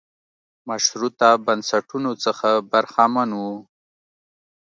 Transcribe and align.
مشروطه 0.69 1.29
بنسټونو 1.45 2.11
څخه 2.25 2.49
برخمن 2.71 3.29
و. 3.35 3.41